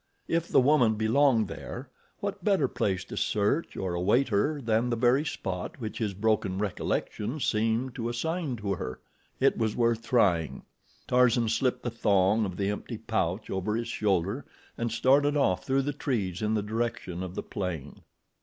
[0.27, 1.91] If the woman belonged there,
[2.21, 6.57] what better place to search or await her than the very spot which his broken
[6.57, 8.99] recollections seemed to assign to her?
[9.39, 10.63] It was worth trying.
[11.05, 14.43] Tarzan slipped the thong of the empty pouch over his shoulder
[14.75, 18.01] and started off through the trees in the direction of the plain.